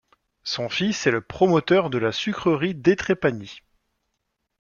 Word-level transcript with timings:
Son 0.43 0.67
fils 0.67 1.05
est 1.05 1.11
le 1.11 1.21
promoteur 1.21 1.91
de 1.91 1.99
la 1.99 2.11
sucrerie 2.11 2.73
d'Étrépagny. 2.73 3.61